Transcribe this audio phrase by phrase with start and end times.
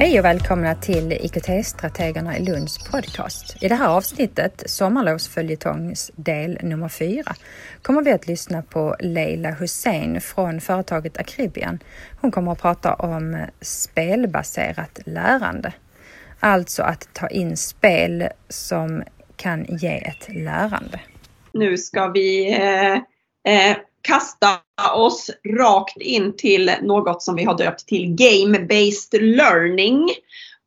[0.00, 3.62] Hej och välkomna till IKT-strategerna i Lunds podcast.
[3.62, 7.32] I det här avsnittet, sommarlovsföljetongs del nummer fyra,
[7.82, 11.78] kommer vi att lyssna på Leila Hussein från företaget Acribian.
[12.20, 15.72] Hon kommer att prata om spelbaserat lärande.
[16.40, 19.02] Alltså att ta in spel som
[19.36, 21.00] kan ge ett lärande.
[21.52, 22.94] Nu ska vi eh,
[23.54, 24.58] eh, kasta
[24.94, 30.10] oss rakt in till något som vi har döpt till Game-Based Learning.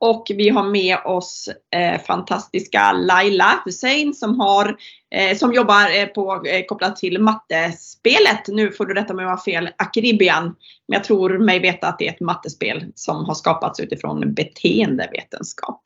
[0.00, 4.76] Och vi har med oss eh, fantastiska Laila Hussein som, har,
[5.14, 8.48] eh, som jobbar eh, på, eh, kopplat till mattespelet.
[8.48, 10.44] Nu får du rätta mig om jag har fel, Akribian.
[10.44, 15.82] Men jag tror mig veta att det är ett mattespel som har skapats utifrån beteendevetenskap.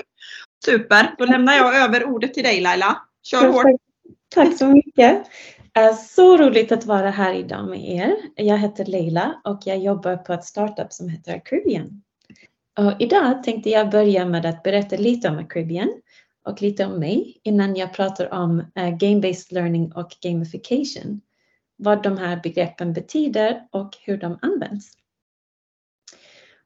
[0.65, 3.03] Super, då lämnar jag över ordet till dig Laila.
[3.23, 3.81] Kör hårt!
[4.35, 5.23] Tack så mycket!
[5.79, 8.17] Eh, så roligt att vara här idag med er.
[8.35, 12.03] Jag heter Leila och jag jobbar på ett startup som heter Acribian.
[12.79, 16.01] Och idag tänkte jag börja med att berätta lite om Acribian
[16.45, 21.21] och lite om mig innan jag pratar om eh, game-based learning och gamification.
[21.77, 24.93] Vad de här begreppen betyder och hur de används.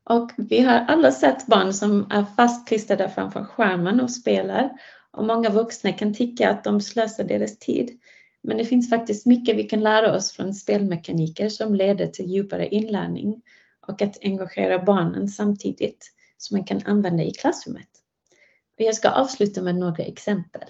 [0.04, 4.70] Och vi har alla sett barn som är fastklistrade framför skärmen och spelar
[5.10, 7.98] och många vuxna kan tycka att de slösar deras tid.
[8.42, 12.68] Men det finns faktiskt mycket vi kan lära oss från spelmekaniker som leder till djupare
[12.68, 13.42] inlärning
[13.86, 17.88] och att engagera barnen samtidigt som man kan använda i klassrummet.
[18.78, 20.68] Och jag ska avsluta med några exempel.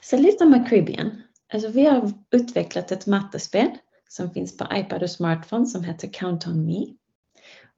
[0.00, 1.22] Så lite om Caribbean.
[1.52, 3.68] Alltså vi har utvecklat ett mattespel
[4.08, 6.86] som finns på iPad och smartphone som heter Count on Me.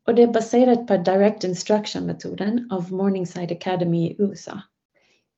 [0.06, 4.60] Och det är baserat på Direct Instruction-metoden av Morningside Academy i USA.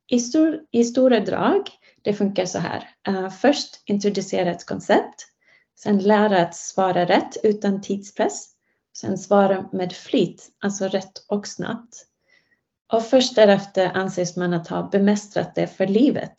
[0.06, 1.70] I, stor, I stora drag
[2.02, 2.88] det funkar så här.
[3.08, 5.26] Uh, först introducera ett koncept.
[5.78, 8.48] Sen lära att svara rätt utan tidspress.
[8.96, 12.06] Sen svara med flit, alltså rätt och snabbt.
[12.92, 16.34] Och först därefter anses man att ha bemästrat det för livet.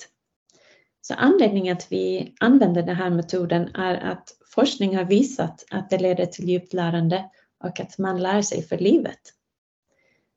[1.01, 5.97] Så anledningen att vi använder den här metoden är att forskning har visat att det
[5.97, 7.29] leder till djupt lärande
[7.63, 9.19] och att man lär sig för livet.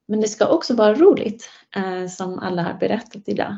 [0.09, 3.57] Men det ska också vara roligt, eh, som alla har berättat idag.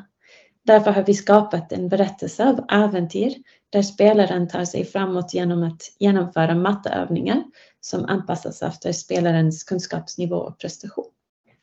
[0.65, 3.35] Därför har vi skapat en berättelse av äventyr
[3.71, 7.45] där spelaren tar sig framåt genom att genomföra matteövningar
[7.81, 11.11] som anpassas efter spelarens kunskapsnivå och prestation.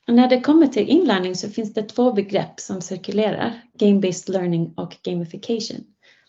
[0.08, 4.74] Och när det kommer till inlärning så finns det två begrepp som cirkulerar, game-based learning
[4.78, 5.86] och gamification.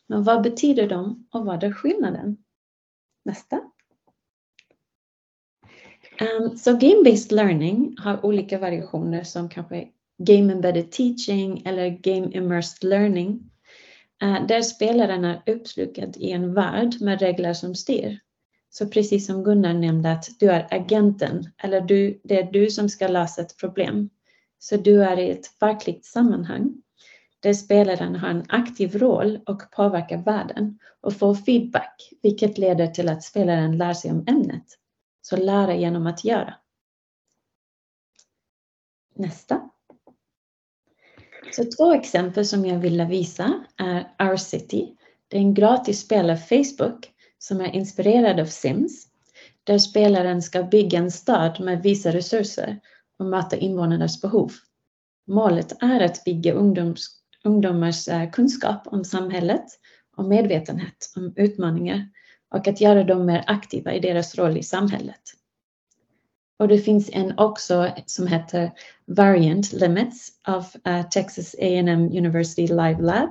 [0.07, 2.37] Men vad betyder de och vad är skillnaden?
[3.25, 3.61] Nästa.
[6.21, 9.89] Um, så game-based learning har olika variationer som kanske
[10.19, 13.51] Game Embedded Teaching eller Game Immersed Learning.
[14.23, 18.19] Eh, där spelaren är uppslukad i en värld med regler som styr.
[18.71, 22.89] Så precis som Gunnar nämnde att du är agenten eller du, det är du som
[22.89, 24.11] ska lösa ett problem.
[24.59, 26.83] Så du är i ett verkligt sammanhang
[27.41, 33.09] där spelaren har en aktiv roll och påverkar världen och får feedback, vilket leder till
[33.09, 34.65] att spelaren lär sig om ämnet.
[35.23, 36.55] Så lära genom att göra.
[39.15, 39.71] Nästa.
[41.53, 44.97] Så två exempel som jag vill visa är Our City.
[45.29, 49.07] Det är en gratis spel av Facebook som är inspirerad av Sims
[49.65, 52.81] där spelaren ska bygga en stad med vissa resurser
[53.19, 54.53] och möta invånarnas behov.
[55.27, 57.09] Målet är att bygga ungdoms,
[57.45, 59.65] ungdomars eh, kunskap om samhället
[60.17, 62.09] och medvetenhet om utmaningar
[62.51, 65.21] och att göra dem mer aktiva i deras roll i samhället.
[66.59, 68.73] Och det finns en också som heter
[69.07, 73.29] Variant Limits av uh, Texas A&M University Live Lab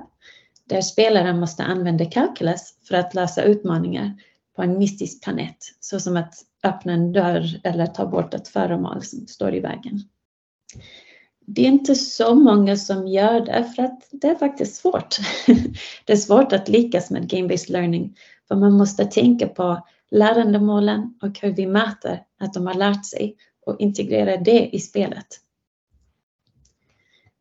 [0.68, 4.14] där spelaren måste använda calculus för att lösa utmaningar
[4.56, 6.34] på en mystisk planet såsom att
[6.64, 10.00] öppna en dörr eller ta bort ett föremål som står i vägen.
[11.46, 15.16] Det är inte så många som gör det för att det är faktiskt svårt.
[16.04, 18.16] Det är svårt att lyckas med game-based learning
[18.48, 23.36] för man måste tänka på lärandemålen och hur vi mäter att de har lärt sig
[23.66, 25.26] och integrerar det i spelet.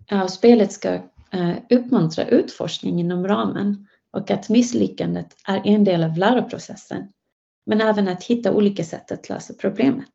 [0.08, 0.94] Ja, spelet ska
[1.32, 7.08] eh, uppmuntra utforskning inom ramen och att misslyckandet är en del av läroprocessen,
[7.66, 10.12] men även att hitta olika sätt att lösa problemet.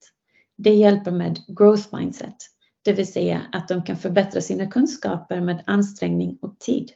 [0.56, 2.36] Det hjälper med growth mindset,
[2.82, 6.90] det vill säga att de kan förbättra sina kunskaper med ansträngning och tid.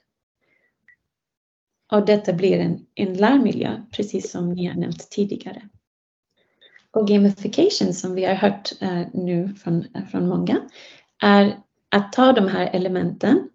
[1.93, 5.69] Och detta blir en, en lärmiljö, precis som ni har nämnt tidigare.
[6.91, 10.61] Och gamification som vi har hört eh, nu från, eh, från många
[11.23, 11.59] är
[11.89, 13.49] att ta de här elementen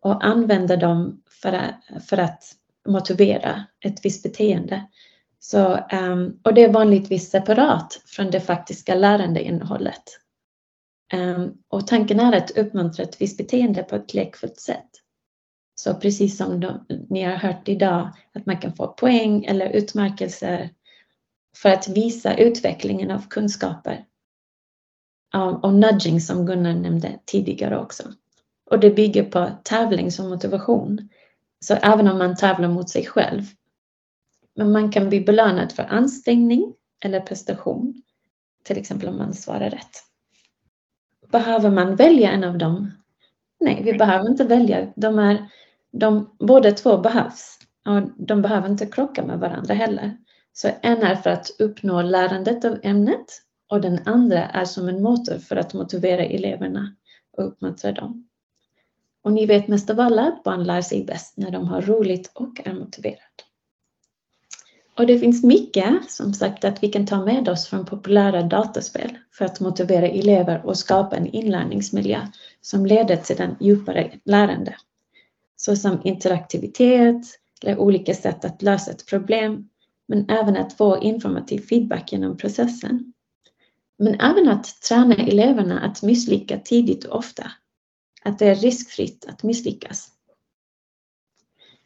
[0.00, 2.44] och använda dem för att, för att
[2.88, 4.86] motivera ett visst beteende.
[5.38, 10.02] Så, um, och det är vanligtvis separat från det faktiska lärandeinnehållet.
[11.14, 15.01] Um, och tanken är att uppmuntra ett visst beteende på ett lekfullt sätt.
[15.74, 20.70] Så precis som de, ni har hört idag, att man kan få poäng eller utmärkelser
[21.56, 24.04] för att visa utvecklingen av kunskaper.
[25.62, 28.02] Och nudging som Gunnar nämnde tidigare också.
[28.70, 31.08] Och det bygger på tävling som motivation.
[31.60, 33.42] Så även om man tävlar mot sig själv.
[34.54, 38.02] Men man kan bli belönad för ansträngning eller prestation.
[38.64, 40.04] Till exempel om man svarar rätt.
[41.32, 42.90] Behöver man välja en av dem?
[43.62, 44.92] Nej, vi behöver inte välja.
[44.96, 45.48] De är,
[45.92, 47.58] de, båda två behövs.
[47.86, 50.16] Och de behöver inte krocka med varandra heller.
[50.52, 53.26] Så en är för att uppnå lärandet av ämnet
[53.68, 56.94] och den andra är som en motor för att motivera eleverna
[57.36, 58.28] och uppmuntra dem.
[59.22, 62.30] Och ni vet mest av alla att barn lär sig bäst när de har roligt
[62.34, 63.20] och är motiverade.
[64.98, 69.18] Och det finns mycket, som sagt, att vi kan ta med oss från populära dataspel
[69.32, 72.26] för att motivera elever och skapa en inlärningsmiljö
[72.60, 74.76] som leder till den djupare lärande.
[75.56, 77.22] Såsom interaktivitet
[77.62, 79.68] eller olika sätt att lösa ett problem,
[80.08, 83.12] men även att få informativ feedback genom processen.
[83.98, 87.52] Men även att träna eleverna att misslyckas tidigt och ofta
[88.22, 90.11] att det är riskfritt att misslyckas.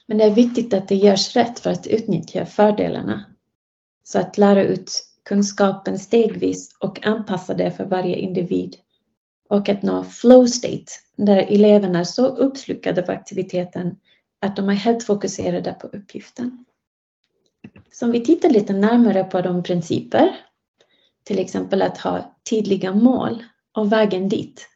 [0.09, 3.25] Men det är viktigt att det görs rätt för att utnyttja fördelarna.
[4.05, 8.77] Så att lära ut kunskapen stegvis och anpassa det för varje individ.
[9.49, 10.85] Och att nå flow state,
[11.17, 13.97] där eleverna är så uppslukade av aktiviteten
[14.41, 16.65] att de är helt fokuserade på uppgiften.
[17.93, 20.37] Så om vi tittar lite närmare på de principer,
[21.25, 24.69] till exempel att ha tydliga mål och vägen dit,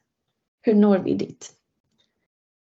[0.63, 1.53] hur når vi dit?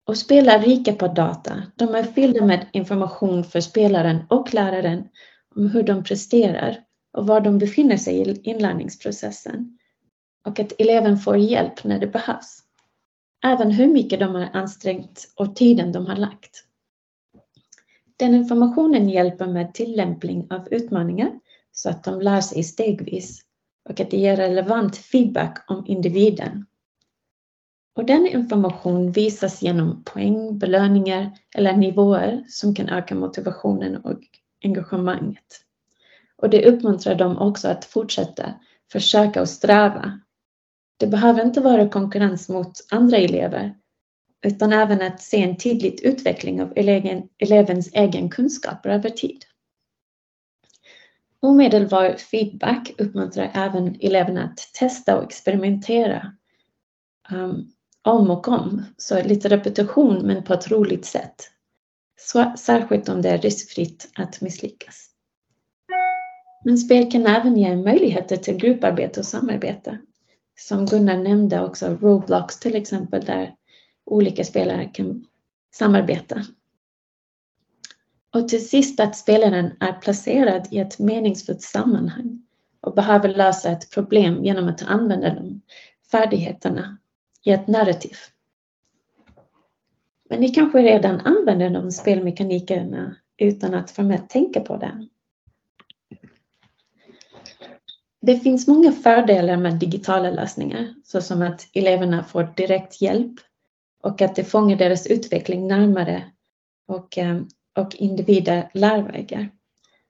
[0.09, 1.63] Och spel rika på data.
[1.75, 5.07] De är fyllda med information för spelaren och läraren
[5.55, 6.77] om hur de presterar
[7.13, 9.77] och var de befinner sig i inlärningsprocessen.
[10.45, 12.59] Och att eleven får hjälp när det behövs.
[13.45, 16.63] Även hur mycket de har ansträngt och tiden de har lagt.
[18.17, 21.31] Den informationen hjälper med tillämpning av utmaningar
[21.71, 23.41] så att de lär sig stegvis
[23.89, 26.65] och att det ger relevant feedback om individen
[27.99, 34.19] och den information visas genom poäng, belöningar eller nivåer som kan öka motivationen och
[34.63, 35.61] engagemanget.
[36.35, 38.53] Och det uppmuntrar dem också att fortsätta
[38.91, 40.19] försöka och sträva.
[40.97, 43.75] Det behöver inte vara konkurrens mot andra elever
[44.45, 46.73] utan även att se en tydlig utveckling av
[47.39, 49.45] elevens egen kunskaper över tid.
[51.39, 56.31] Omedelbar feedback uppmuntrar även eleverna att testa och experimentera.
[57.31, 58.83] Um, om och om.
[58.97, 61.51] Så lite repetition men på ett roligt sätt.
[62.19, 65.09] Så, särskilt om det är riskfritt att misslyckas.
[66.65, 69.97] Men spel kan även ge möjligheter till grupparbete och samarbete.
[70.59, 73.55] Som Gunnar nämnde också, Roblox till exempel, där
[74.05, 75.25] olika spelare kan
[75.73, 76.43] samarbeta.
[78.33, 82.41] Och till sist att spelaren är placerad i ett meningsfullt sammanhang
[82.81, 85.61] och behöver lösa ett problem genom att använda de
[86.11, 86.97] färdigheterna
[87.45, 88.15] i ett narrativ.
[90.29, 95.07] Men ni kanske redan använder de spelmekanikerna utan att formellt tänka på det.
[98.21, 103.33] Det finns många fördelar med digitala lösningar, såsom att eleverna får direkt hjälp
[104.03, 106.23] och att det fångar deras utveckling närmare
[106.87, 107.41] och, eh,
[107.77, 109.49] och individer lärvägar.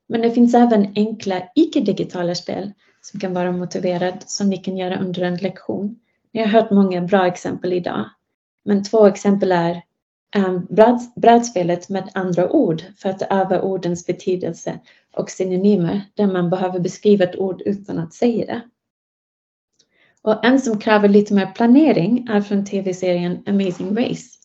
[0.08, 4.98] Men det finns även enkla icke-digitala spel som kan vara motiverade som ni kan göra
[4.98, 5.96] under en lektion
[6.32, 8.10] ni har hört många bra exempel idag.
[8.64, 9.82] Men två exempel är
[10.36, 10.66] um,
[11.16, 14.80] brädspelet med andra ord för att öva ordens betydelse
[15.16, 18.62] och synonymer där man behöver beskriva ett ord utan att säga det.
[20.22, 24.38] Och en som kräver lite mer planering är från tv-serien Amazing Race.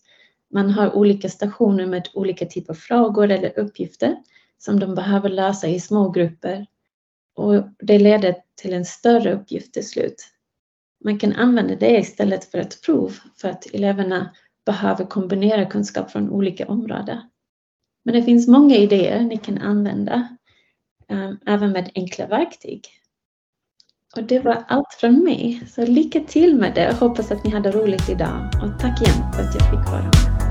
[0.54, 4.16] Man har olika stationer med olika typer av frågor eller uppgifter
[4.58, 6.66] som de behöver lösa i små grupper.
[7.36, 10.35] Och det leder till en större uppgift till slut
[11.06, 14.32] man kan använda det istället för ett prov för att eleverna
[14.66, 17.18] behöver kombinera kunskap från olika områden.
[18.06, 20.28] Men det finns många idéer ni kan använda,
[21.08, 22.88] ehm, även med enkla verktyg.
[24.18, 26.90] Och det var allt från mig, så lycka till med det.
[26.90, 30.04] och hoppas att ni hade roligt idag och tack igen för att jag fick vara
[30.04, 30.45] med.